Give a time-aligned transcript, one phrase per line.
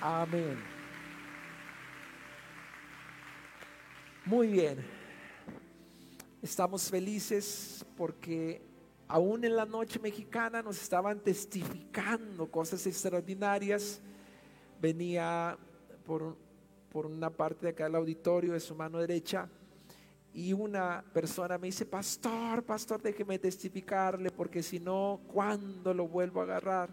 [0.00, 0.56] Amén.
[4.24, 4.78] Muy bien.
[6.40, 8.62] Estamos felices porque
[9.08, 14.00] aún en la noche mexicana nos estaban testificando cosas extraordinarias.
[14.80, 15.58] Venía
[16.06, 16.36] por,
[16.90, 19.48] por una parte de acá del auditorio de su mano derecha
[20.32, 26.40] y una persona me dice, pastor, pastor, déjeme testificarle porque si no, ¿cuándo lo vuelvo
[26.40, 26.90] a agarrar?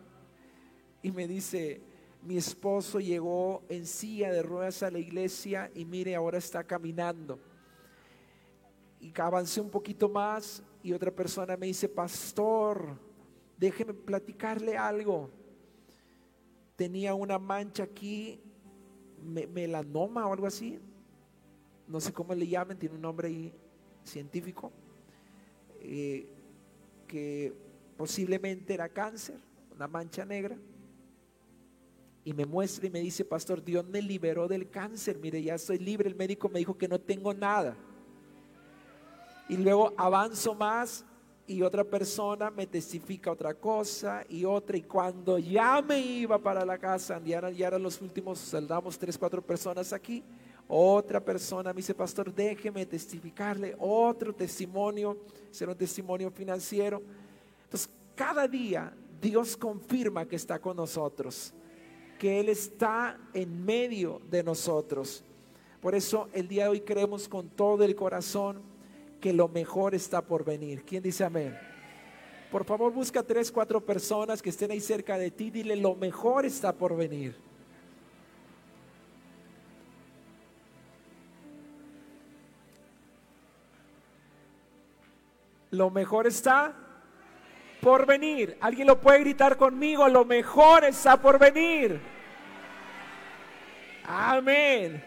[1.04, 1.95] Y me dice,
[2.26, 7.40] mi esposo llegó en silla de ruedas a la iglesia y mire, ahora está caminando.
[8.99, 12.98] Y avancé un poquito más y otra persona me dice, pastor,
[13.58, 15.30] déjeme platicarle algo.
[16.76, 18.41] Tenía una mancha aquí,
[19.21, 20.80] melanoma o algo así,
[21.88, 23.54] no sé cómo le llamen, tiene un nombre ahí
[24.04, 24.71] científico,
[25.80, 26.27] eh,
[27.07, 27.54] que
[27.98, 29.40] posiblemente era cáncer,
[29.76, 30.57] una mancha negra.
[32.25, 35.77] Y me muestra y me dice, pastor, Dios me liberó del cáncer, mire, ya estoy
[35.77, 37.77] libre, el médico me dijo que no tengo nada.
[39.48, 41.05] Y luego avanzo más
[41.48, 44.76] y otra persona me testifica otra cosa y otra.
[44.76, 49.17] Y cuando ya me iba para la casa, ya, ya eran los últimos, saldamos tres,
[49.17, 50.21] cuatro personas aquí
[50.67, 55.17] otra persona me dice, pastor, déjeme testificarle otro testimonio,
[55.51, 57.01] será un testimonio financiero.
[57.63, 61.54] Entonces, cada día Dios confirma que está con nosotros,
[62.26, 65.23] que Él está en medio de nosotros.
[65.79, 68.63] Por eso el día de hoy creemos con todo el corazón
[69.22, 70.84] que lo mejor está por venir.
[70.84, 71.56] ¿Quién dice amén?
[72.51, 75.51] Por favor, busca tres, cuatro personas que estén ahí cerca de ti.
[75.51, 77.35] Dile, lo mejor está por venir.
[85.69, 86.73] Lo mejor está
[87.81, 88.57] por venir.
[88.62, 90.07] ¿Alguien lo puede gritar conmigo?
[90.07, 92.15] Lo mejor está por venir.
[94.07, 95.03] Amén.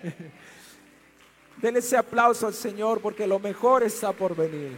[1.60, 4.76] Denle ese aplauso al Señor porque lo mejor está por venir.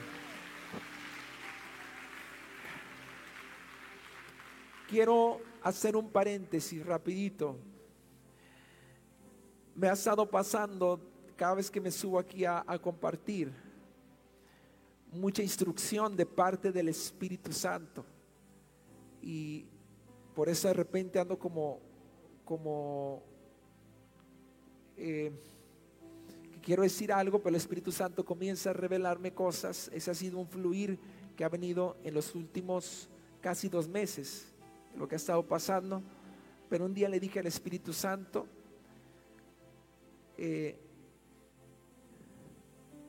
[4.89, 7.57] Quiero hacer un paréntesis rapidito.
[9.75, 11.01] Me ha estado pasando
[11.37, 13.53] cada vez que me subo aquí a, compartir
[15.13, 18.05] mucha instrucción de parte del Espíritu Santo.
[19.23, 19.65] Y
[20.35, 21.79] por eso de repente ando como,
[22.45, 23.23] como,
[25.03, 25.33] eh,
[26.61, 29.91] quiero decir algo, pero el Espíritu Santo comienza a revelarme cosas.
[29.95, 30.99] Ese ha sido un fluir
[31.37, 33.09] que ha venido en los últimos
[33.41, 34.53] casi dos meses,
[34.99, 36.03] lo que ha estado pasando.
[36.69, 38.47] Pero un día le dije al Espíritu Santo,
[40.37, 40.79] eh,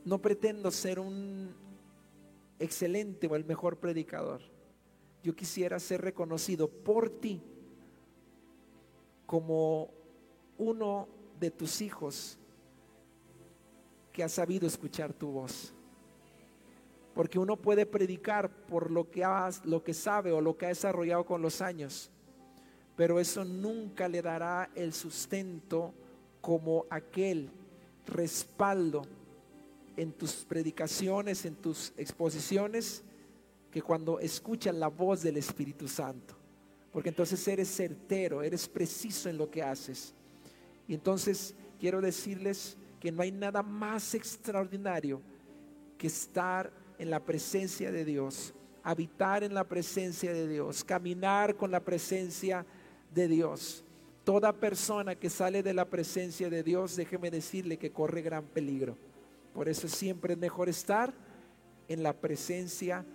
[0.05, 1.53] no pretendo ser un
[2.57, 4.41] excelente o el mejor predicador.
[5.23, 7.41] Yo quisiera ser reconocido por ti
[9.25, 9.91] como
[10.57, 12.37] uno de tus hijos
[14.13, 15.73] que ha sabido escuchar tu voz.
[17.13, 19.25] Porque uno puede predicar por lo que,
[19.65, 22.09] lo que sabe o lo que ha desarrollado con los años,
[22.95, 25.93] pero eso nunca le dará el sustento
[26.39, 27.49] como aquel
[28.05, 29.01] respaldo
[29.97, 33.03] en tus predicaciones, en tus exposiciones,
[33.71, 36.35] que cuando escuchas la voz del Espíritu Santo.
[36.91, 40.13] Porque entonces eres certero, eres preciso en lo que haces.
[40.91, 45.21] Y entonces quiero decirles que no hay nada más extraordinario
[45.97, 46.69] que estar
[46.99, 48.53] en la presencia de Dios,
[48.83, 52.65] habitar en la presencia de Dios, caminar con la presencia
[53.15, 53.85] de Dios.
[54.25, 58.97] Toda persona que sale de la presencia de Dios, déjeme decirle que corre gran peligro.
[59.53, 61.13] Por eso siempre es mejor estar
[61.87, 63.05] en la presencia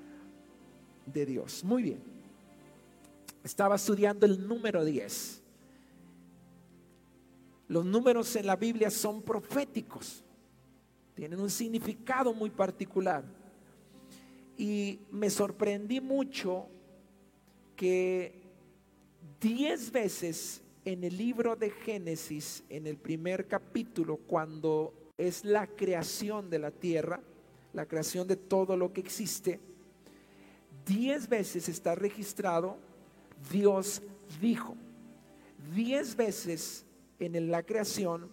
[1.05, 1.63] de Dios.
[1.63, 2.03] Muy bien.
[3.45, 5.43] Estaba estudiando el número 10.
[7.69, 10.25] Los números en la Biblia son proféticos.
[11.15, 13.25] Tienen un significado muy particular.
[14.57, 16.69] Y me sorprendí mucho
[17.75, 18.43] que
[19.41, 26.49] diez veces en el libro de Génesis, en el primer capítulo, cuando es la creación
[26.49, 27.21] de la tierra,
[27.73, 29.61] la creación de todo lo que existe.
[30.87, 32.79] Diez veces está registrado
[33.51, 34.03] Dios
[34.41, 34.77] dijo.
[35.75, 36.85] Diez veces
[37.19, 38.29] en la creación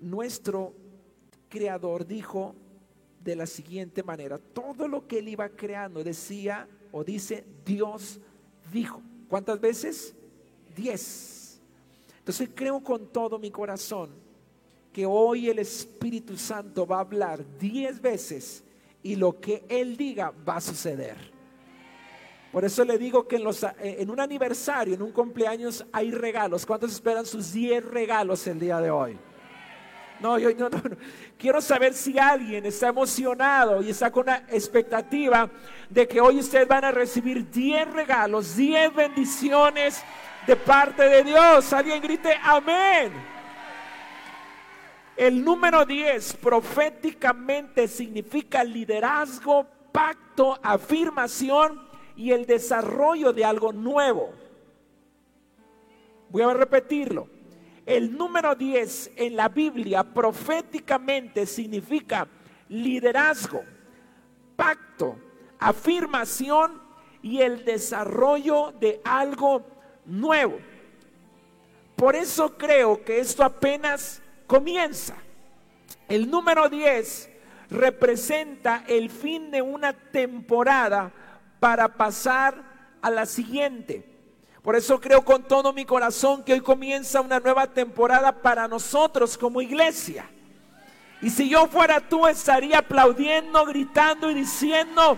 [0.00, 0.72] nuestro
[1.48, 2.54] creador dijo
[3.20, 8.20] de la siguiente manera, todo lo que él iba creando decía o dice Dios
[8.72, 9.00] dijo.
[9.28, 10.14] ¿Cuántas veces?
[10.76, 11.60] Diez.
[12.18, 14.10] Entonces creo con todo mi corazón
[14.92, 18.62] que hoy el Espíritu Santo va a hablar diez veces
[19.02, 21.33] y lo que Él diga va a suceder.
[22.54, 26.12] Por eso le digo que en, los, eh, en un aniversario, en un cumpleaños, hay
[26.12, 26.64] regalos.
[26.64, 29.18] ¿Cuántos esperan sus 10 regalos el día de hoy?
[30.20, 30.70] No, yo no,
[31.36, 35.50] Quiero saber si alguien está emocionado y está con una expectativa
[35.90, 40.00] de que hoy ustedes van a recibir 10 regalos, 10 bendiciones
[40.46, 41.72] de parte de Dios.
[41.72, 43.12] Alguien grite amén.
[45.16, 51.83] El número 10 proféticamente significa liderazgo, pacto, afirmación
[52.16, 54.32] y el desarrollo de algo nuevo.
[56.30, 57.28] Voy a repetirlo.
[57.86, 62.26] El número 10 en la Biblia proféticamente significa
[62.68, 63.62] liderazgo,
[64.56, 65.16] pacto,
[65.58, 66.80] afirmación
[67.22, 69.66] y el desarrollo de algo
[70.06, 70.58] nuevo.
[71.96, 75.14] Por eso creo que esto apenas comienza.
[76.08, 77.30] El número 10
[77.70, 81.12] representa el fin de una temporada
[81.64, 82.62] para pasar
[83.00, 84.06] a la siguiente.
[84.60, 89.38] Por eso creo con todo mi corazón que hoy comienza una nueva temporada para nosotros
[89.38, 90.28] como iglesia.
[91.22, 95.16] Y si yo fuera tú estaría aplaudiendo, gritando y diciendo,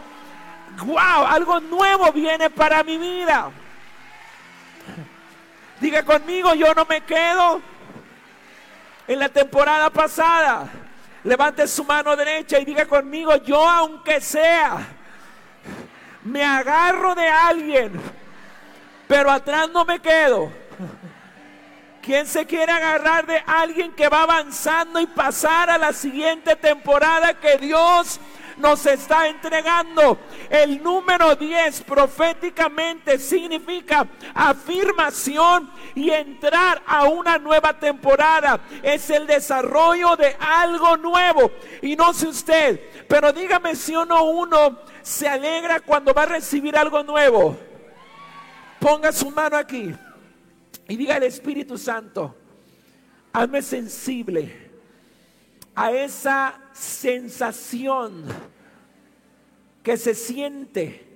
[0.84, 3.50] wow, algo nuevo viene para mi vida.
[5.80, 7.60] Diga conmigo, yo no me quedo
[9.08, 10.70] en la temporada pasada.
[11.24, 14.95] Levante su mano derecha y diga conmigo, yo aunque sea
[16.26, 17.92] me agarro de alguien,
[19.06, 20.50] pero atrás no me quedo.
[22.02, 27.34] ¿Quién se quiere agarrar de alguien que va avanzando y pasar a la siguiente temporada
[27.34, 28.20] que Dios
[28.56, 30.18] nos está entregando.
[30.48, 38.60] El número 10 proféticamente significa afirmación y entrar a una nueva temporada.
[38.82, 41.50] Es el desarrollo de algo nuevo.
[41.82, 46.76] Y no sé usted, pero dígame si uno uno se alegra cuando va a recibir
[46.76, 47.56] algo nuevo.
[48.80, 49.94] Ponga su mano aquí
[50.88, 52.36] y diga al Espíritu Santo,
[53.32, 54.65] hazme sensible
[55.76, 58.24] a esa sensación
[59.82, 61.06] que se siente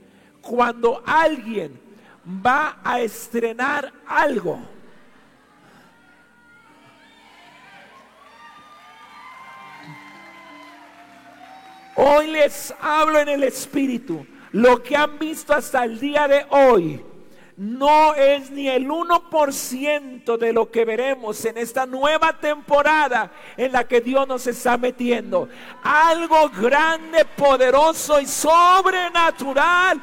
[0.42, 1.80] cuando alguien
[2.24, 4.60] va a estrenar algo.
[11.96, 14.26] Hoy les hablo en el Espíritu.
[14.52, 17.02] Lo que han visto hasta el día de hoy
[17.60, 23.86] no es ni el 1% de lo que veremos en esta nueva temporada en la
[23.86, 25.46] que Dios nos está metiendo.
[25.82, 30.00] Algo grande, poderoso y sobrenatural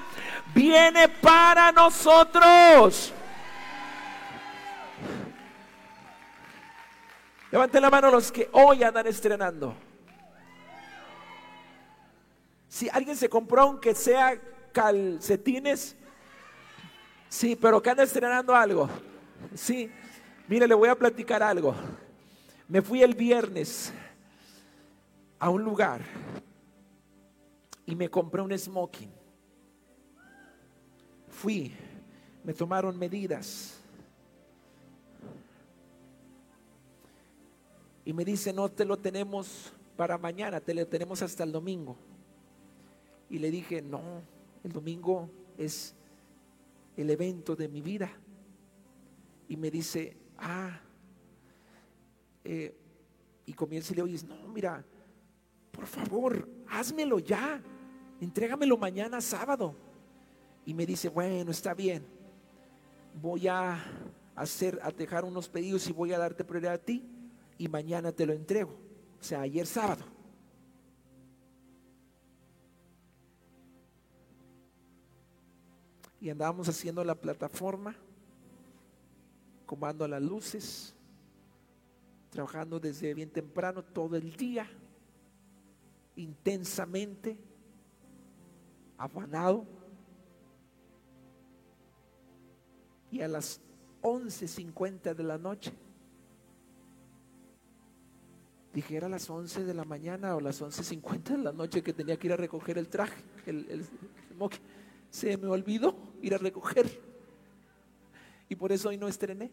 [0.54, 3.12] viene para nosotros.
[7.50, 9.74] Levanten la mano los que hoy andan estrenando.
[12.68, 14.40] Si alguien se compró aunque sea
[14.72, 15.96] calcetines,
[17.30, 18.90] sí, pero que anda estrenando algo.
[19.54, 19.90] Sí,
[20.48, 21.76] mire, le voy a platicar algo.
[22.68, 23.94] Me fui el viernes
[25.40, 26.02] a un lugar
[27.86, 29.10] y me compré un smoking.
[31.30, 31.74] Fui,
[32.44, 33.80] me tomaron medidas.
[38.04, 41.98] Y me dice, no te lo tenemos para mañana, te lo tenemos hasta el domingo.
[43.30, 44.02] Y le dije, no,
[44.64, 45.94] el domingo es
[46.98, 48.12] el evento de mi vida.
[49.48, 50.82] Y me dice, ah,
[52.44, 52.76] eh,
[53.46, 54.84] y comienza y le oyes, no, mira,
[55.72, 57.62] por favor, házmelo ya,
[58.20, 59.74] entrégamelo mañana sábado.
[60.66, 62.06] Y me dice, bueno, está bien,
[63.22, 63.82] voy a
[64.36, 67.06] hacer, a dejar unos pedidos y voy a darte prioridad a ti
[67.58, 68.76] y mañana te lo entrego.
[69.20, 70.17] O sea, ayer sábado.
[76.20, 77.96] Y andábamos haciendo la plataforma,
[79.66, 80.96] comando las luces,
[82.30, 84.68] trabajando desde bien temprano todo el día,
[86.16, 87.38] intensamente,
[88.98, 89.66] afanado.
[93.12, 93.62] Y a las
[94.02, 95.72] 11.50 de la noche,
[98.74, 102.18] dije, era las 11 de la mañana o las 11.50 de la noche que tenía
[102.18, 103.86] que ir a recoger el traje, el, el,
[105.10, 106.86] se me olvidó ir a recoger.
[108.50, 109.52] Y por eso hoy no estrené.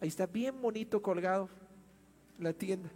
[0.00, 1.48] Ahí está bien bonito colgado
[2.38, 2.88] la tienda.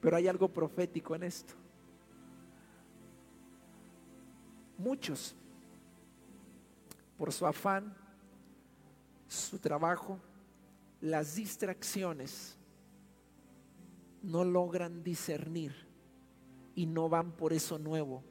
[0.00, 1.54] Pero hay algo profético en esto.
[4.76, 5.34] Muchos,
[7.16, 7.96] por su afán,
[9.26, 10.20] su trabajo,
[11.00, 12.56] las distracciones,
[14.22, 15.87] no logran discernir
[16.74, 18.22] y no van por eso nuevo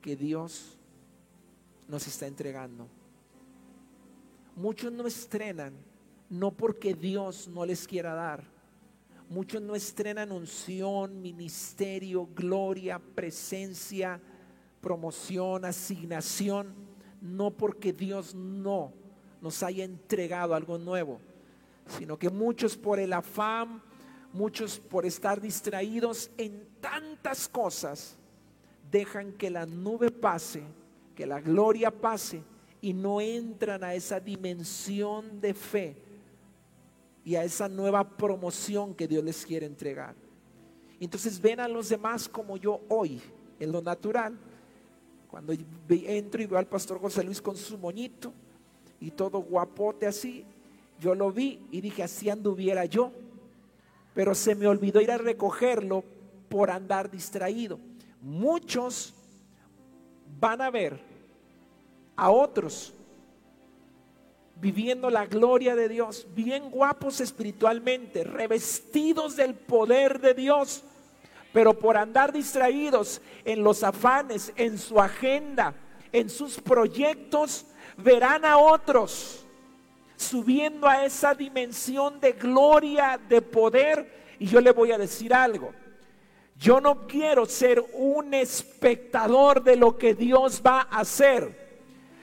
[0.00, 0.78] que Dios
[1.88, 2.86] nos está entregando.
[4.56, 5.72] Muchos no estrenan,
[6.30, 8.44] no porque Dios no les quiera dar.
[9.30, 14.20] Muchos no estrenan unción, ministerio, gloria, presencia,
[14.80, 16.74] promoción, asignación,
[17.20, 18.92] no porque Dios no
[19.40, 21.20] nos haya entregado algo nuevo,
[21.86, 23.82] sino que muchos por el afán,
[24.38, 28.16] muchos por estar distraídos en tantas cosas,
[28.90, 30.62] dejan que la nube pase,
[31.16, 32.40] que la gloria pase
[32.80, 35.96] y no entran a esa dimensión de fe
[37.24, 40.14] y a esa nueva promoción que Dios les quiere entregar.
[41.00, 43.20] Entonces ven a los demás como yo hoy,
[43.58, 44.38] en lo natural.
[45.28, 45.52] Cuando
[45.90, 48.32] entro y veo al pastor José Luis con su moñito
[49.00, 50.44] y todo guapote así,
[51.00, 53.12] yo lo vi y dije, así anduviera yo.
[54.14, 56.04] Pero se me olvidó ir a recogerlo
[56.48, 57.78] por andar distraído.
[58.20, 59.14] Muchos
[60.40, 61.00] van a ver
[62.16, 62.94] a otros
[64.60, 70.82] viviendo la gloria de Dios, bien guapos espiritualmente, revestidos del poder de Dios,
[71.52, 75.74] pero por andar distraídos en los afanes, en su agenda,
[76.12, 79.46] en sus proyectos, verán a otros
[80.18, 84.34] subiendo a esa dimensión de gloria, de poder.
[84.38, 85.72] Y yo le voy a decir algo.
[86.56, 91.68] Yo no quiero ser un espectador de lo que Dios va a hacer.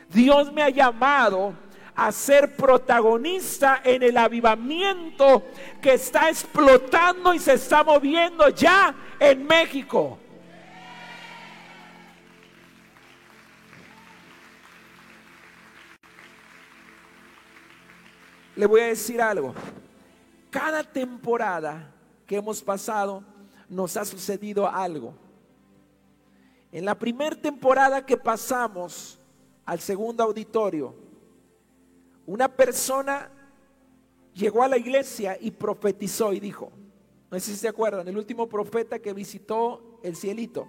[0.09, 1.53] Dios me ha llamado
[1.95, 5.43] a ser protagonista en el avivamiento
[5.81, 10.19] que está explotando y se está moviendo ya en México.
[18.55, 19.53] Le voy a decir algo.
[20.49, 21.91] Cada temporada
[22.25, 23.23] que hemos pasado
[23.67, 25.13] nos ha sucedido algo.
[26.71, 29.19] En la primera temporada que pasamos
[29.65, 30.95] al segundo auditorio,
[32.25, 33.29] una persona
[34.33, 36.71] llegó a la iglesia y profetizó y dijo,
[37.29, 40.67] no sé si se acuerdan, el último profeta que visitó el cielito.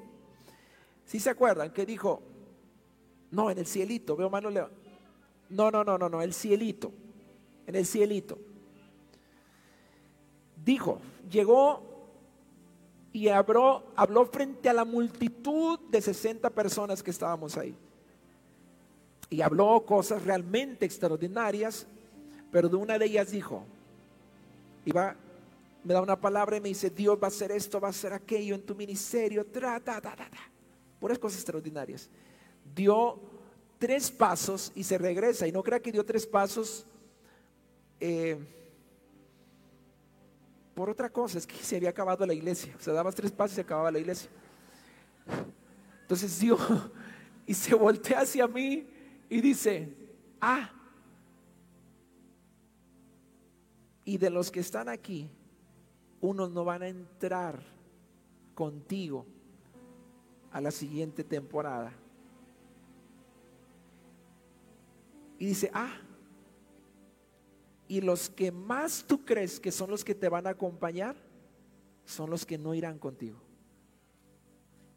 [1.05, 1.73] Si se acuerdan?
[1.73, 2.21] Que dijo,
[3.31, 4.51] no, en el cielito, veo mano.
[4.51, 6.93] No, no, no, no, no, el cielito
[7.67, 8.39] en el cielito.
[10.65, 11.83] Dijo, llegó
[13.13, 17.75] y habló, habló frente a la multitud de 60 personas que estábamos ahí.
[19.31, 21.87] Y habló cosas realmente extraordinarias,
[22.51, 23.65] pero de una de ellas dijo,
[24.85, 25.17] iba,
[25.83, 28.13] me da una palabra y me dice, Dios va a hacer esto, va a hacer
[28.13, 30.29] aquello en tu ministerio, tra, ta, ta, ta,
[31.01, 32.09] puras cosas extraordinarias.
[32.75, 33.21] Dio
[33.79, 35.47] tres pasos y se regresa.
[35.47, 36.85] Y no crea que dio tres pasos
[38.01, 38.39] eh,
[40.75, 42.75] por otra cosa, es que se había acabado la iglesia.
[42.79, 44.29] O sea, dabas tres pasos y se acababa la iglesia.
[46.03, 46.61] Entonces Dios,
[47.47, 48.87] y se voltea hacia mí
[49.29, 49.97] y dice,
[50.41, 50.71] ah,
[54.05, 55.31] y de los que están aquí,
[56.21, 57.61] unos no van a entrar
[58.55, 59.27] contigo
[60.53, 61.93] a la siguiente temporada.
[65.39, 66.01] Y dice, ah,
[67.89, 71.17] y los que más tú crees que son los que te van a acompañar,
[72.05, 73.41] son los que no irán contigo.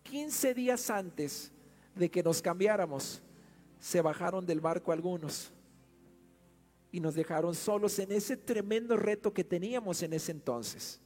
[0.04, 1.52] 15 días antes
[1.96, 3.22] de que nos cambiáramos,
[3.80, 5.52] se bajaron del barco algunos
[6.92, 11.00] y nos dejaron solos en ese tremendo reto que teníamos en ese entonces.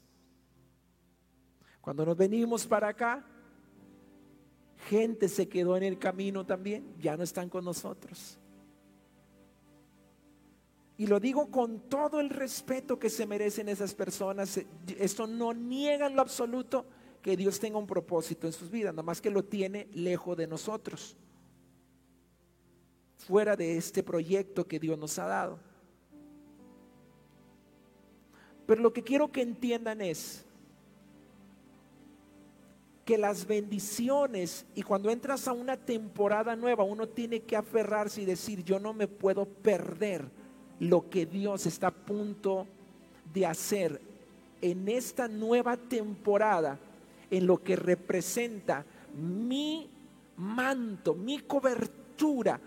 [1.81, 3.25] Cuando nos venimos para acá,
[4.87, 8.39] gente se quedó en el camino también, ya no están con nosotros.
[11.03, 14.61] Y lo digo con todo el respeto que se merecen esas personas.
[14.97, 16.85] Esto no niega en lo absoluto
[17.21, 20.47] que Dios tenga un propósito en sus vidas, nada más que lo tiene lejos de
[20.47, 21.17] nosotros,
[23.17, 25.59] fuera de este proyecto que Dios nos ha dado.
[28.65, 30.45] Pero lo que quiero que entiendan es
[33.03, 38.25] que las bendiciones y cuando entras a una temporada nueva, uno tiene que aferrarse y
[38.25, 40.41] decir, yo no me puedo perder
[40.79, 42.67] lo que Dios está a punto
[43.33, 44.01] de hacer
[44.61, 46.79] en esta nueva temporada,
[47.29, 49.89] en lo que representa mi
[50.37, 52.59] manto, mi cobertura.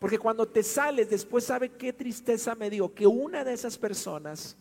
[0.00, 4.56] Porque cuando te sales, después sabe qué tristeza me dio, que una de esas personas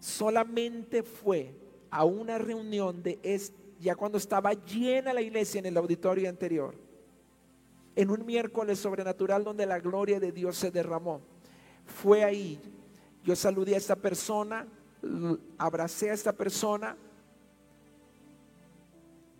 [0.00, 1.52] solamente fue
[1.90, 3.18] a una reunión de
[3.80, 6.85] ya cuando estaba llena la iglesia en el auditorio anterior
[7.96, 11.20] en un miércoles sobrenatural donde la gloria de Dios se derramó.
[11.86, 12.60] Fue ahí.
[13.24, 14.68] Yo saludé a esta persona,
[15.58, 16.96] abracé a esta persona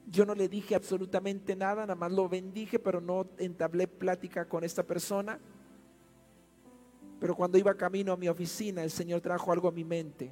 [0.09, 4.63] Yo no le dije absolutamente nada, nada más lo bendije, pero no entablé plática con
[4.63, 5.39] esta persona.
[7.19, 10.31] Pero cuando iba camino a mi oficina, el Señor trajo algo a mi mente.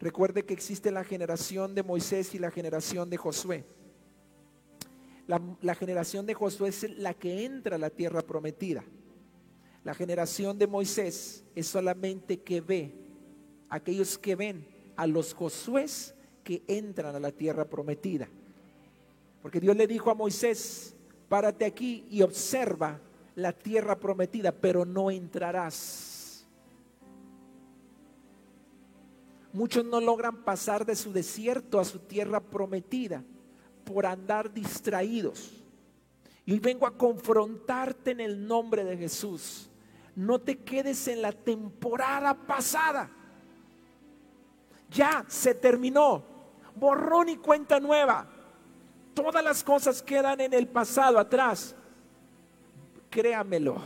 [0.00, 3.64] Recuerde que existe la generación de Moisés y la generación de Josué.
[5.26, 8.84] La, generación de Josué es la que entra a la tierra prometida.
[9.84, 12.94] La generación de Moisés es solamente que ve,
[13.68, 15.86] aquellos que ven a los Josué
[16.42, 18.28] que entran a la tierra prometida.
[19.40, 20.94] Porque Dios le dijo a Moisés,
[21.28, 23.00] párate aquí y observa
[23.34, 26.46] la tierra prometida, pero no entrarás.
[29.52, 33.24] Muchos no logran pasar de su desierto a su tierra prometida
[33.84, 35.62] por andar distraídos.
[36.44, 39.68] Y hoy vengo a confrontarte en el nombre de Jesús.
[40.14, 43.10] No te quedes en la temporada pasada.
[44.90, 46.24] Ya se terminó.
[46.74, 48.26] Borrón y cuenta nueva.
[49.14, 51.74] Todas las cosas quedan en el pasado, atrás.
[53.10, 53.76] Créamelo.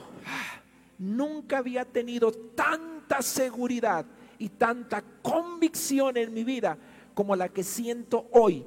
[0.98, 4.06] Nunca había tenido tanta seguridad
[4.38, 6.78] y tanta convicción en mi vida
[7.14, 8.64] como la que siento hoy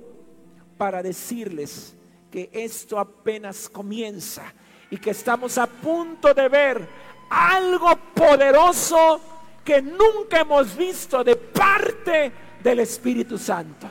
[0.79, 1.93] para decirles
[2.31, 4.53] que esto apenas comienza
[4.89, 6.87] y que estamos a punto de ver
[7.29, 9.19] algo poderoso
[9.65, 12.31] que nunca hemos visto de parte
[12.63, 13.89] del Espíritu Santo.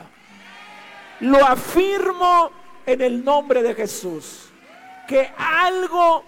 [1.19, 2.49] Lo afirmo
[2.87, 4.49] en el nombre de Jesús,
[5.07, 6.23] que algo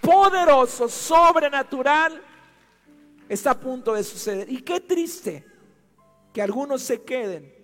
[0.00, 2.22] poderoso, sobrenatural,
[3.28, 4.48] está a punto de suceder.
[4.52, 5.44] Y qué triste
[6.32, 7.55] que algunos se queden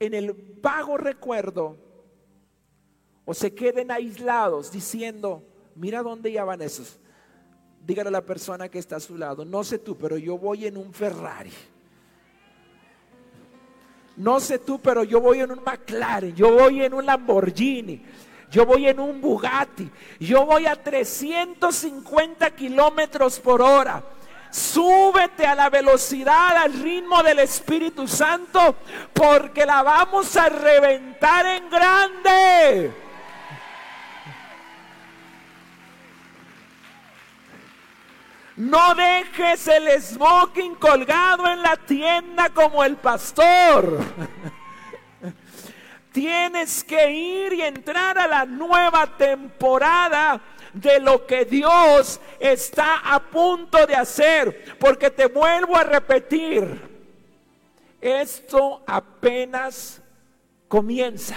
[0.00, 1.76] en el vago recuerdo
[3.26, 5.44] o se queden aislados diciendo,
[5.76, 6.98] mira dónde ya van esos.
[7.86, 10.66] Dígale a la persona que está a su lado, no sé tú, pero yo voy
[10.66, 11.52] en un Ferrari.
[14.16, 18.02] No sé tú, pero yo voy en un McLaren, yo voy en un Lamborghini,
[18.50, 24.02] yo voy en un Bugatti, yo voy a 350 kilómetros por hora.
[24.50, 28.76] Súbete a la velocidad, al ritmo del Espíritu Santo,
[29.12, 32.92] porque la vamos a reventar en grande.
[38.56, 44.00] No dejes el smoking colgado en la tienda como el pastor.
[46.12, 50.40] Tienes que ir y entrar a la nueva temporada
[50.72, 54.76] de lo que Dios está a punto de hacer.
[54.78, 56.80] Porque te vuelvo a repetir,
[58.00, 60.00] esto apenas
[60.68, 61.36] comienza.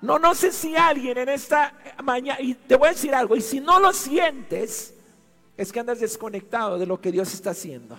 [0.00, 3.40] No, no sé si alguien en esta mañana, y te voy a decir algo, y
[3.40, 4.94] si no lo sientes,
[5.56, 7.96] es que andas desconectado de lo que Dios está haciendo.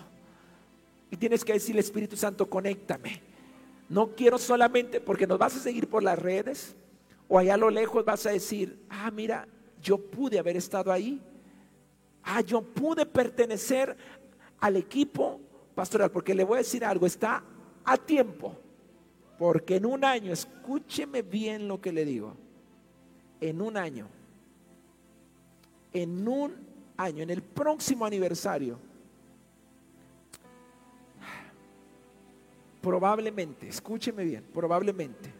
[1.09, 3.34] Y tienes que decirle, Espíritu Santo, conéctame.
[3.87, 6.75] No quiero solamente, porque nos vas a seguir por las redes,
[7.27, 9.47] o allá a lo lejos vas a decir, ah, mira,
[9.81, 11.21] yo pude haber estado ahí.
[12.23, 13.95] Ah, yo pude pertenecer
[14.59, 15.39] al equipo
[15.75, 17.43] pastoral, porque le voy a decir algo, está
[17.83, 18.55] a tiempo.
[19.37, 22.35] Porque en un año, escúcheme bien lo que le digo,
[23.41, 24.07] en un año,
[25.93, 26.55] en un
[26.97, 28.79] año, en el próximo aniversario,
[32.85, 35.33] probablemente, escúcheme bien, probablemente,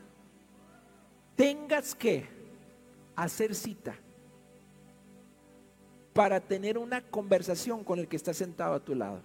[1.35, 2.25] tengas que
[3.15, 3.95] hacer cita
[6.11, 9.21] para tener una conversación con el que está sentado a tu lado.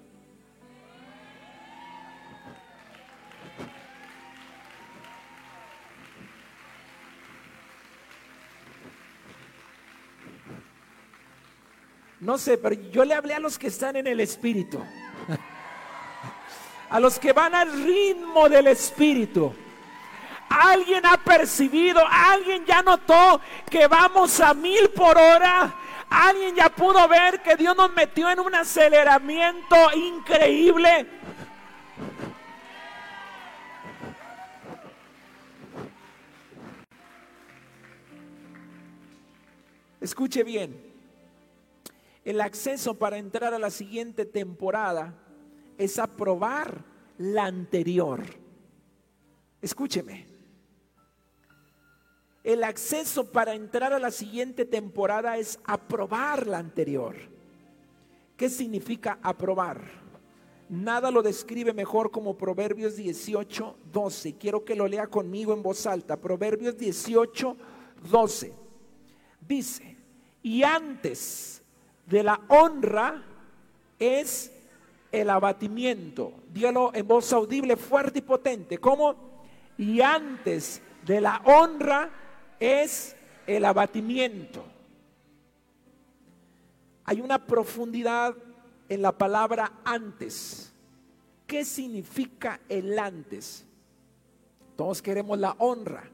[12.20, 14.78] No sé, pero yo le hablé a los que están en el Espíritu.
[16.90, 19.55] A los que van al ritmo del Espíritu.
[20.48, 25.72] Alguien ha percibido, alguien ya notó que vamos a mil por hora.
[26.11, 31.07] Alguien ya pudo ver que Dios nos metió en un aceleramiento increíble.
[40.00, 40.90] Escuche bien.
[42.24, 45.14] El acceso para entrar a la siguiente temporada
[45.80, 46.84] es aprobar
[47.16, 48.22] la anterior.
[49.62, 50.26] Escúcheme.
[52.44, 57.16] El acceso para entrar a la siguiente temporada es aprobar la anterior.
[58.36, 59.80] ¿Qué significa aprobar?
[60.68, 64.36] Nada lo describe mejor como Proverbios 18, 12.
[64.36, 66.18] Quiero que lo lea conmigo en voz alta.
[66.18, 67.56] Proverbios 18,
[68.10, 68.52] 12.
[69.48, 69.96] Dice,
[70.42, 71.62] y antes
[72.06, 73.24] de la honra
[73.98, 74.52] es
[75.12, 76.33] el abatimiento.
[76.53, 78.79] Dígalo en voz audible, fuerte y potente.
[78.79, 79.14] ¿Cómo?
[79.77, 82.11] Y antes de la honra
[82.59, 84.64] es el abatimiento.
[87.05, 88.35] Hay una profundidad
[88.88, 90.73] en la palabra antes.
[91.46, 93.66] ¿Qué significa el antes?
[94.77, 96.05] Todos queremos la honra.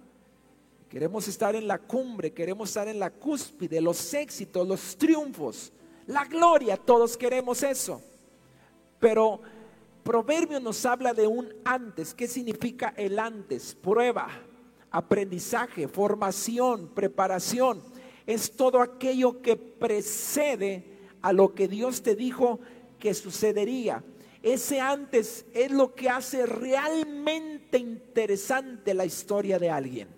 [0.88, 5.72] Queremos estar en la cumbre, queremos estar en la cúspide, los éxitos, los triunfos,
[6.06, 8.00] la gloria, todos queremos eso.
[9.00, 9.40] Pero
[10.06, 12.14] Proverbio nos habla de un antes.
[12.14, 13.74] ¿Qué significa el antes?
[13.74, 14.28] Prueba,
[14.88, 17.82] aprendizaje, formación, preparación.
[18.24, 20.84] Es todo aquello que precede
[21.22, 22.60] a lo que Dios te dijo
[23.00, 24.04] que sucedería.
[24.44, 30.08] Ese antes es lo que hace realmente interesante la historia de alguien.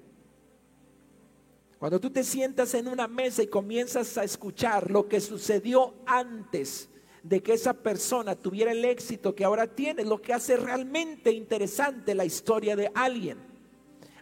[1.79, 6.91] Cuando tú te sientas en una mesa y comienzas a escuchar lo que sucedió antes
[7.22, 12.14] de que esa persona tuviera el éxito que ahora tiene, lo que hace realmente interesante
[12.14, 13.38] la historia de alguien.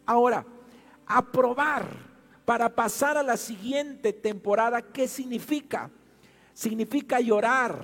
[0.05, 0.47] Ahora,
[1.07, 1.87] aprobar
[2.45, 5.91] para pasar a la siguiente temporada, ¿qué significa?
[6.55, 7.79] Significa llorar,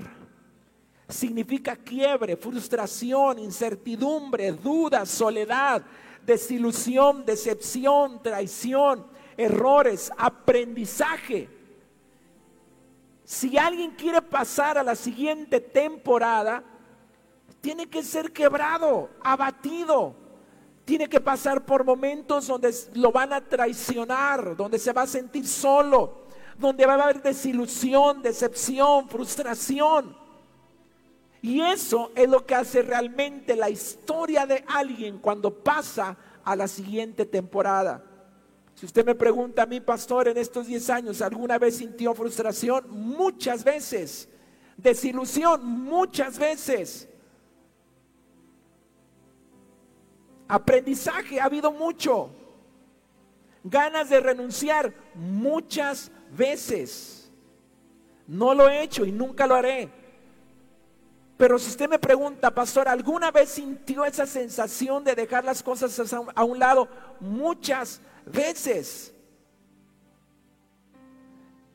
[1.08, 5.82] significa quiebre, frustración, incertidumbre, duda, soledad,
[6.24, 11.61] desilusión, decepción, traición, errores, aprendizaje.
[13.24, 16.62] Si alguien quiere pasar a la siguiente temporada,
[17.60, 20.14] tiene que ser quebrado, abatido.
[20.84, 25.46] Tiene que pasar por momentos donde lo van a traicionar, donde se va a sentir
[25.46, 26.26] solo,
[26.58, 30.16] donde va a haber desilusión, decepción, frustración.
[31.40, 36.66] Y eso es lo que hace realmente la historia de alguien cuando pasa a la
[36.66, 38.04] siguiente temporada.
[38.82, 42.84] Si usted me pregunta a mí, pastor, en estos 10 años, ¿alguna vez sintió frustración?
[42.90, 44.28] Muchas veces.
[44.76, 47.08] Desilusión, muchas veces.
[50.48, 52.30] Aprendizaje, ha habido mucho.
[53.62, 57.30] Ganas de renunciar, muchas veces.
[58.26, 59.90] No lo he hecho y nunca lo haré.
[61.36, 66.12] Pero si usted me pregunta, pastor, ¿alguna vez sintió esa sensación de dejar las cosas
[66.34, 66.88] a un lado?
[67.20, 68.11] Muchas veces.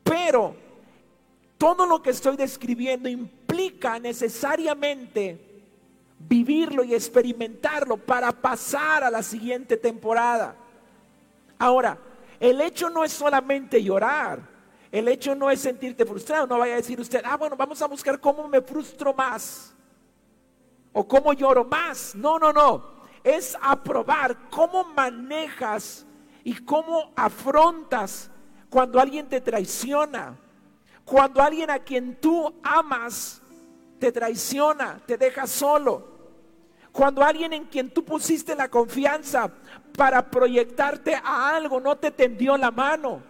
[0.04, 0.56] Pero
[1.58, 5.48] todo lo que estoy describiendo implica necesariamente
[6.18, 10.56] vivirlo y experimentarlo para pasar a la siguiente temporada.
[11.58, 11.98] Ahora,
[12.40, 14.40] el hecho no es solamente llorar,
[14.90, 17.86] el hecho no es sentirte frustrado, no vaya a decir usted, ah, bueno, vamos a
[17.86, 19.74] buscar cómo me frustro más
[20.92, 22.14] o cómo lloro más.
[22.14, 22.84] No, no, no,
[23.22, 26.06] es aprobar cómo manejas
[26.48, 28.30] y cómo afrontas
[28.70, 30.34] cuando alguien te traiciona,
[31.04, 33.42] cuando alguien a quien tú amas
[33.98, 36.08] te traiciona, te deja solo,
[36.90, 39.52] cuando alguien en quien tú pusiste la confianza
[39.94, 43.20] para proyectarte a algo no te tendió la mano,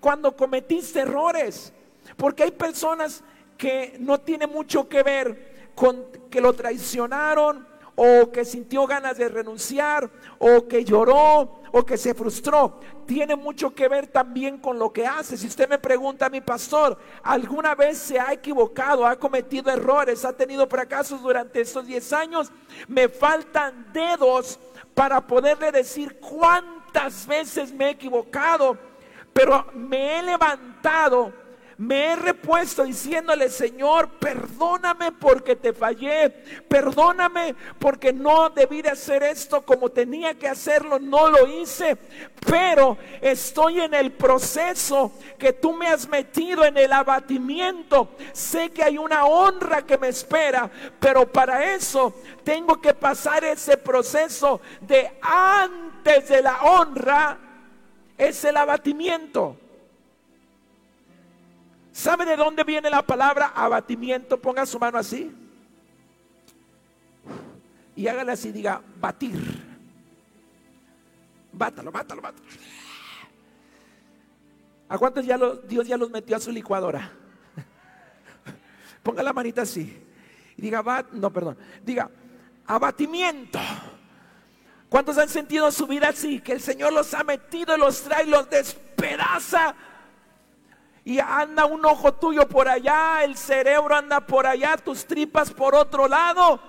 [0.00, 1.72] cuando cometiste errores,
[2.16, 3.22] porque hay personas
[3.56, 9.28] que no tiene mucho que ver con que lo traicionaron o que sintió ganas de
[9.28, 14.92] renunciar o que lloró o que se frustró, tiene mucho que ver también con lo
[14.92, 15.36] que hace.
[15.36, 20.32] Si usted me pregunta mi pastor, ¿alguna vez se ha equivocado, ha cometido errores, ha
[20.32, 22.52] tenido fracasos durante estos 10 años?
[22.86, 24.58] Me faltan dedos
[24.94, 28.78] para poderle decir cuántas veces me he equivocado,
[29.32, 31.43] pero me he levantado
[31.78, 36.30] me he repuesto diciéndole, Señor, perdóname porque te fallé,
[36.68, 41.96] perdóname porque no debí de hacer esto como tenía que hacerlo, no lo hice,
[42.46, 48.10] pero estoy en el proceso que tú me has metido en el abatimiento.
[48.32, 53.76] Sé que hay una honra que me espera, pero para eso tengo que pasar ese
[53.76, 57.38] proceso de antes de la honra,
[58.16, 59.58] es el abatimiento.
[61.94, 64.36] ¿Sabe de dónde viene la palabra abatimiento?
[64.36, 65.32] Ponga su mano así.
[67.94, 69.38] Y hágale así, diga, batir.
[71.52, 72.44] Bátalo, bátalo, bátalo.
[74.88, 77.12] ¿A cuántos ya Dios ya los metió a su licuadora?
[79.04, 79.96] Ponga la manita así.
[80.56, 81.56] Y diga, bat, no, perdón.
[81.84, 82.10] Diga,
[82.66, 83.60] abatimiento.
[84.88, 86.40] ¿Cuántos han sentido su vida así?
[86.40, 89.76] Que el Señor los ha metido, los trae, los despedaza
[91.04, 95.74] y anda un ojo tuyo por allá, el cerebro anda por allá, tus tripas por
[95.74, 96.60] otro lado.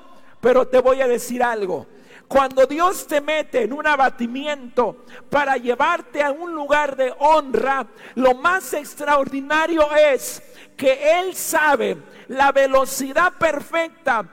[0.41, 1.87] Pero te voy a decir algo.
[2.27, 8.33] Cuando Dios te mete en un abatimiento para llevarte a un lugar de honra, lo
[8.33, 10.41] más extraordinario es
[10.75, 14.27] que Él sabe la velocidad perfecta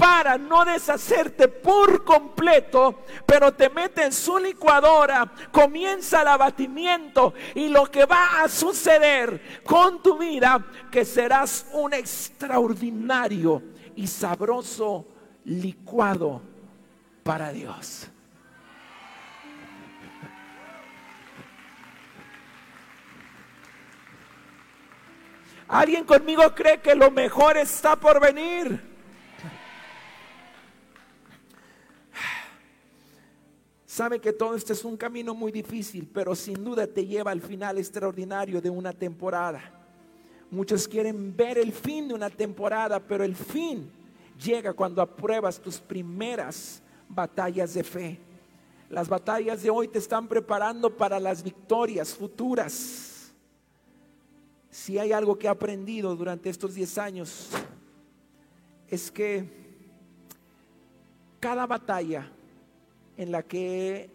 [0.00, 7.68] para no deshacerte por completo, pero te mete en su licuadora, comienza el abatimiento y
[7.68, 13.62] lo que va a suceder con tu vida, que serás un extraordinario
[13.94, 15.06] y sabroso
[15.44, 16.40] licuado
[17.22, 18.08] para Dios.
[25.68, 28.89] ¿Alguien conmigo cree que lo mejor está por venir?
[34.00, 37.42] Sabe que todo esto es un camino muy difícil, pero sin duda te lleva al
[37.42, 39.60] final extraordinario de una temporada.
[40.50, 43.90] Muchos quieren ver el fin de una temporada, pero el fin
[44.42, 48.18] llega cuando apruebas tus primeras batallas de fe.
[48.88, 53.34] Las batallas de hoy te están preparando para las victorias futuras.
[54.70, 57.50] Si hay algo que he aprendido durante estos 10 años,
[58.88, 59.44] es que
[61.38, 62.32] cada batalla
[63.20, 64.10] en la que he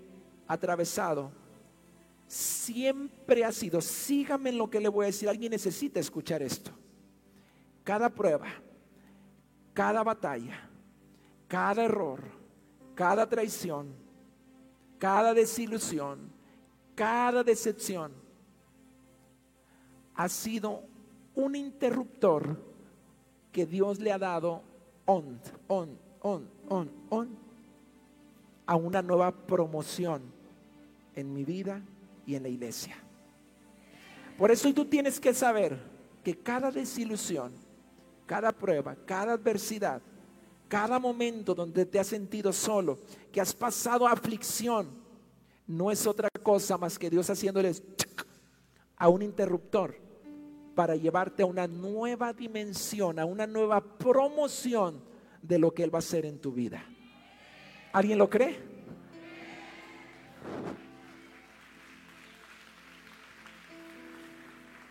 [0.47, 1.31] atravesado
[2.27, 6.71] siempre ha sido, sígame en lo que le voy a decir, alguien necesita escuchar esto.
[7.83, 8.47] Cada prueba,
[9.75, 10.67] cada batalla,
[11.47, 12.19] cada error,
[12.95, 13.93] cada traición,
[14.97, 16.31] cada desilusión,
[16.95, 18.11] cada decepción
[20.15, 20.81] ha sido
[21.35, 22.59] un interruptor
[23.51, 24.63] que Dios le ha dado
[25.05, 27.44] on, on, on, on, on
[28.65, 30.21] a una nueva promoción
[31.15, 31.81] en mi vida
[32.25, 32.97] y en la iglesia.
[34.37, 35.77] Por eso tú tienes que saber
[36.23, 37.53] que cada desilusión,
[38.25, 40.01] cada prueba, cada adversidad,
[40.67, 42.99] cada momento donde te has sentido solo,
[43.31, 44.89] que has pasado aflicción,
[45.67, 47.83] no es otra cosa más que Dios haciéndoles
[48.97, 49.95] a un interruptor
[50.75, 55.01] para llevarte a una nueva dimensión, a una nueva promoción
[55.41, 56.83] de lo que Él va a hacer en tu vida.
[57.95, 58.57] ¿Alguien lo cree?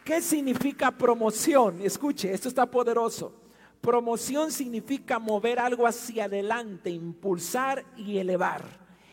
[0.03, 1.83] ¿Qué significa promoción?
[1.83, 3.35] Escuche, esto está poderoso.
[3.83, 8.63] Promoción significa mover algo hacia adelante, impulsar y elevar.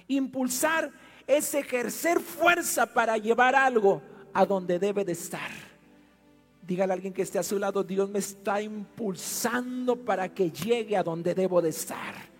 [0.07, 0.89] Impulsar
[1.27, 4.01] es ejercer fuerza para llevar algo
[4.31, 5.51] a donde debe de estar.
[6.65, 10.95] Dígale a alguien que esté a su lado, Dios me está impulsando para que llegue
[10.95, 12.30] a donde debo de estar.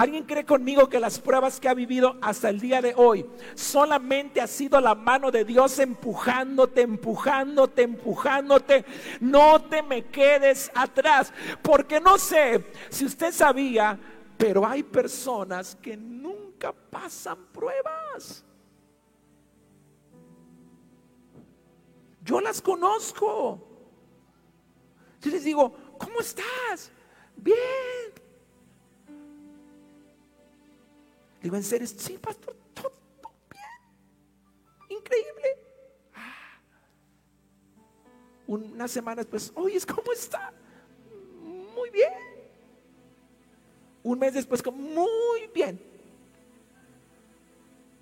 [0.00, 4.40] ¿Alguien cree conmigo que las pruebas que ha vivido hasta el día de hoy solamente
[4.40, 8.86] ha sido la mano de Dios empujándote, empujándote, empujándote?
[9.20, 14.00] No te me quedes atrás, porque no sé si usted sabía,
[14.38, 18.42] pero hay personas que nunca pasan pruebas.
[22.24, 23.68] Yo las conozco.
[25.20, 26.90] Yo les digo, ¿cómo estás?
[27.36, 28.29] Bien.
[31.42, 31.86] Digo, ¿en serio?
[31.86, 32.92] Sí, pastor, todo,
[33.50, 34.98] bien.
[34.98, 35.48] Increíble.
[36.14, 36.60] Ah.
[38.46, 40.52] Una semana después, oye, ¿cómo está?
[41.74, 42.12] Muy bien.
[44.02, 45.80] Un mes después, muy bien.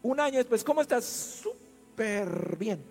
[0.03, 1.05] Un año después, ¿cómo estás?
[1.05, 2.83] Súper bien.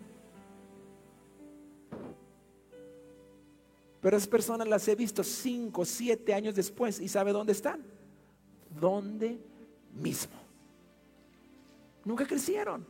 [4.01, 7.83] Pero esas personas las he visto cinco, siete años después y ¿sabe dónde están?
[8.79, 9.39] ¿Dónde
[9.97, 10.35] mismo.
[12.05, 12.85] Nunca crecieron.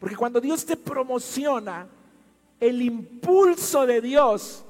[0.00, 1.86] Porque cuando Dios te promociona,
[2.60, 4.64] el impulso de Dios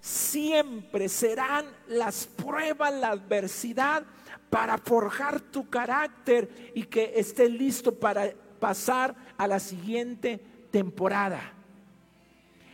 [0.00, 4.04] siempre serán las pruebas, la adversidad
[4.48, 11.54] para forjar tu carácter y que estés listo para pasar a la siguiente temporada.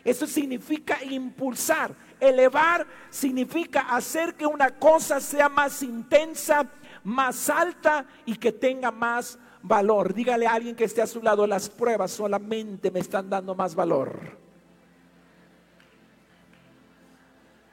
[0.05, 1.93] Eso significa impulsar.
[2.21, 6.71] Elevar significa hacer que una cosa sea más intensa,
[7.07, 10.13] más alta y que tenga más valor.
[10.13, 13.77] Dígale a alguien que esté a su lado, las pruebas solamente me están dando más
[13.77, 14.37] valor.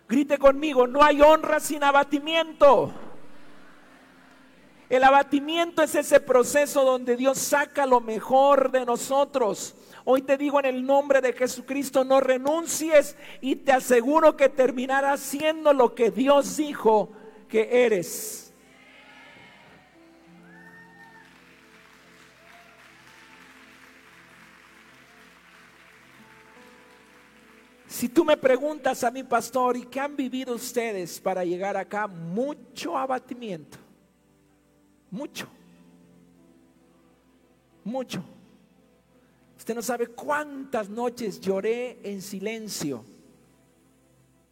[0.08, 2.94] Grite conmigo, no hay honra sin abatimiento.
[4.88, 9.76] El abatimiento es ese proceso donde Dios saca lo mejor de nosotros.
[10.06, 15.22] Hoy te digo en el nombre de Jesucristo, no renuncies y te aseguro que terminarás
[15.22, 17.10] siendo lo que Dios dijo
[17.50, 18.43] que eres.
[27.94, 32.08] Si tú me preguntas a mi pastor, ¿y qué han vivido ustedes para llegar acá?
[32.08, 33.78] Mucho abatimiento.
[35.12, 35.48] Mucho.
[37.84, 38.24] Mucho.
[39.60, 43.06] Usted no sabe cuántas noches lloré en silencio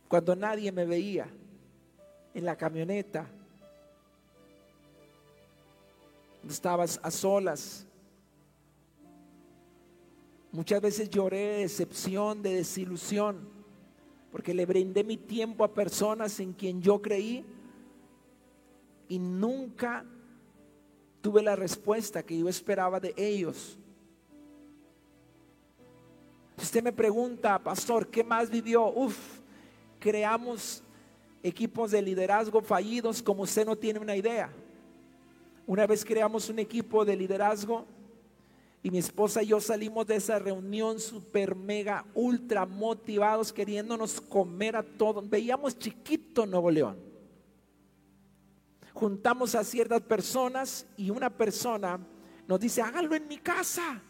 [0.07, 1.27] cuando nadie me veía.
[2.35, 3.25] en la camioneta.
[6.47, 7.87] Estabas a solas.
[10.51, 13.47] Muchas veces lloré de decepción, de desilusión,
[14.31, 17.45] porque le brindé mi tiempo a personas en quien yo creí
[19.07, 20.05] y nunca
[21.21, 23.77] tuve la respuesta que yo esperaba de ellos.
[26.57, 28.87] Usted me pregunta, pastor, ¿qué más vivió?
[28.87, 29.17] Uf,
[29.99, 30.83] creamos
[31.43, 34.51] equipos de liderazgo fallidos como usted no tiene una idea.
[35.65, 37.85] Una vez creamos un equipo de liderazgo
[38.83, 44.75] y mi esposa y yo salimos de esa reunión super mega ultra motivados queriéndonos comer
[44.75, 45.29] a todos.
[45.29, 46.97] Veíamos chiquito Nuevo León.
[48.93, 51.99] Juntamos a ciertas personas y una persona
[52.47, 54.01] nos dice, hágalo en mi casa.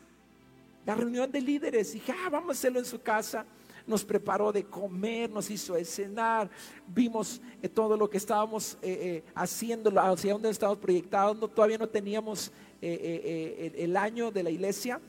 [0.86, 1.92] La reunión de líderes.
[1.92, 3.46] Y dije, ah, vamos a hacerlo en su casa
[3.92, 6.50] nos preparó de comer, nos hizo cenar,
[6.88, 11.88] vimos eh, todo lo que estábamos eh, eh, haciendo, hacia dónde estábamos proyectados, todavía no
[11.88, 12.52] teníamos
[12.82, 15.00] el, año de la iglesia,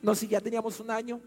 [0.00, 1.20] no, si ya teníamos un año,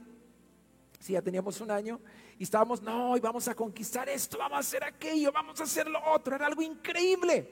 [0.99, 1.99] si ya teníamos un año,
[2.39, 5.87] y estábamos, no, y vamos a conquistar esto, vamos a hacer aquello, vamos a hacer
[5.87, 7.47] lo otro, era algo increíble.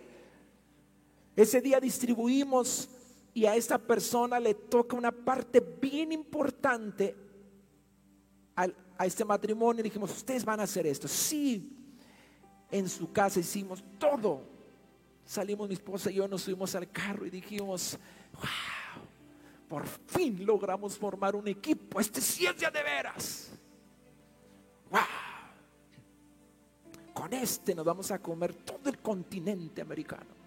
[1.35, 2.89] Ese día distribuimos
[3.33, 7.15] y a esta persona le toca una parte bien importante
[8.55, 11.07] al, a este matrimonio dijimos, ustedes van a hacer esto.
[11.07, 11.71] Sí,
[12.71, 14.41] en su casa hicimos todo.
[15.25, 17.97] Salimos mi esposa y yo, nos subimos al carro y dijimos,
[18.33, 19.03] wow,
[19.67, 21.99] por fin logramos formar un equipo.
[21.99, 23.49] Este ciencia de veras.
[24.89, 25.01] Wow.
[27.13, 30.37] Con este nos vamos a comer todo el continente americano.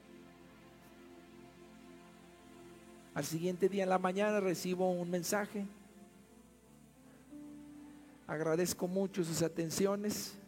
[3.14, 5.66] Al siguiente día en la mañana recibo un mensaje
[8.30, 10.38] Agradezco mucho sus atenciones.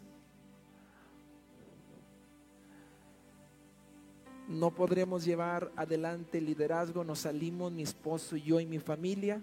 [4.47, 9.41] No podremos llevar adelante el liderazgo, nos salimos mi esposo, yo y mi familia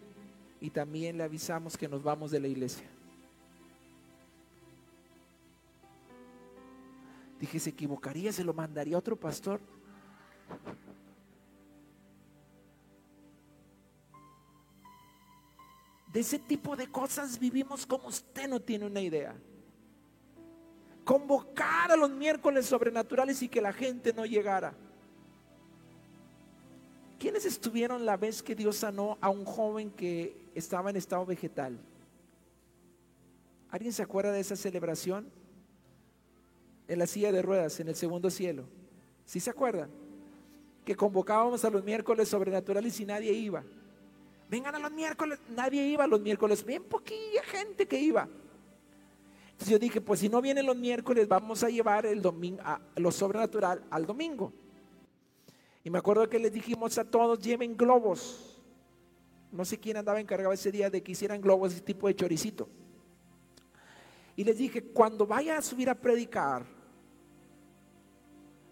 [0.59, 2.87] y también le avisamos que nos vamos de la iglesia.
[7.39, 8.33] Dije, ¿se equivocaría?
[8.33, 9.61] ¿Se lo mandaría a otro pastor?
[16.13, 19.35] De ese tipo de cosas vivimos como usted no tiene una idea.
[21.05, 24.75] Convocar a los miércoles sobrenaturales y que la gente no llegara.
[27.19, 31.79] ¿Quiénes estuvieron la vez que Dios sanó a un joven que estaba en estado vegetal?
[33.71, 35.31] ¿Alguien se acuerda de esa celebración?
[36.89, 38.65] En la silla de ruedas, en el segundo cielo.
[39.27, 39.91] ¿Sí se acuerdan?
[40.85, 43.63] Que convocábamos a los miércoles sobrenaturales y nadie iba.
[44.51, 45.39] Vengan a los miércoles.
[45.51, 46.65] Nadie iba a los miércoles.
[46.65, 48.29] Bien poquilla gente que iba.
[49.53, 52.81] Entonces yo dije, pues si no vienen los miércoles, vamos a llevar el domingo, a
[52.97, 54.53] lo sobrenatural al domingo.
[55.85, 58.61] Y me acuerdo que les dijimos a todos, lleven globos.
[59.53, 62.69] No sé quién andaba encargado ese día de que hicieran globos, ese tipo de choricito.
[64.35, 66.65] Y les dije, cuando vaya a subir a predicar,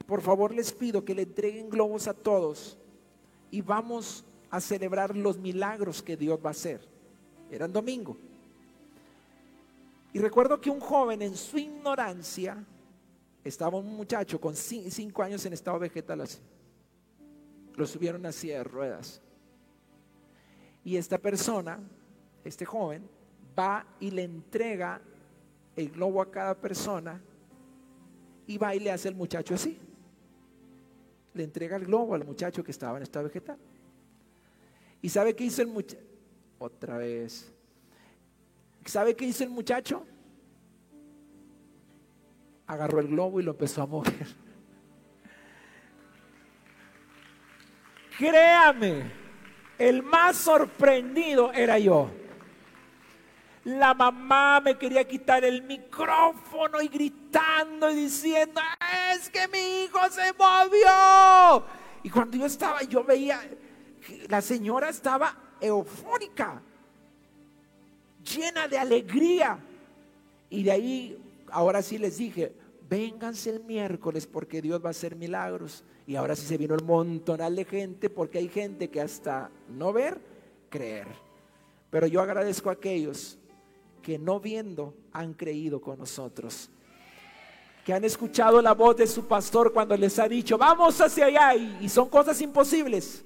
[0.07, 2.79] por favor les pido que le entreguen globos a todos
[3.51, 6.81] y vamos a celebrar los milagros que Dios va a hacer.
[7.51, 8.17] Era domingo.
[10.13, 12.65] Y recuerdo que un joven en su ignorancia,
[13.45, 16.39] estaba un muchacho con cinco años en estado vegetal así.
[17.77, 19.21] Lo subieron así de ruedas.
[20.85, 21.79] Y esta persona,
[22.45, 23.09] este joven,
[23.59, 25.01] va y le entrega
[25.77, 27.21] el globo a cada persona
[28.47, 29.79] y va y le hace al muchacho así.
[31.35, 33.59] Le entrega el globo al muchacho que estaba en estado vegetal.
[35.01, 36.03] ¿Y sabe qué hizo el muchacho?
[36.59, 37.53] Otra vez.
[38.85, 40.05] ¿Sabe qué hizo el muchacho?
[42.67, 44.27] Agarró el globo y lo empezó a mover.
[48.19, 49.13] Créame,
[49.79, 52.11] el más sorprendido era yo.
[53.65, 58.61] La mamá me quería quitar el micrófono y gritando y diciendo,
[59.13, 61.65] es que mi hijo se movió.
[62.03, 63.41] Y cuando yo estaba, yo veía,
[64.29, 66.63] la señora estaba eufórica,
[68.23, 69.59] llena de alegría.
[70.51, 71.19] Y de ahí,
[71.51, 72.53] ahora sí les dije,
[72.89, 75.85] vénganse el miércoles porque Dios va a hacer milagros.
[76.07, 79.93] Y ahora sí se vino el montonal de gente porque hay gente que hasta no
[79.93, 80.21] ver,
[80.71, 81.07] creer.
[81.91, 83.39] Pero yo agradezco a aquellos
[84.03, 86.71] que no viendo han creído con nosotros.
[87.85, 91.55] Que han escuchado la voz de su pastor cuando les ha dicho, vamos hacia allá.
[91.55, 93.25] y son cosas imposibles.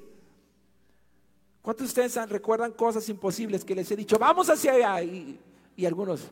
[1.62, 4.18] ¿Cuántos de ustedes recuerdan cosas imposibles que les he dicho?
[4.18, 5.02] Vamos hacia allá.
[5.04, 6.30] Y, algunos.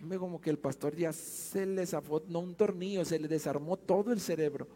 [0.00, 3.76] Me como que el pastor ya se le zafó, no un tornillo, se le desarmó
[3.76, 4.66] todo el cerebro.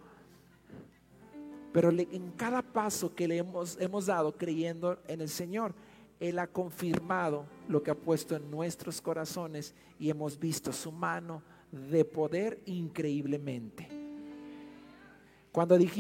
[1.73, 5.75] Pero en cada paso que le hemos, hemos dado creyendo en el Señor,
[6.21, 11.43] Él ha confirmado lo que ha puesto en nuestros corazones y hemos visto su mano
[11.73, 13.89] de poder increíblemente.
[15.57, 15.95] Cuando dijimos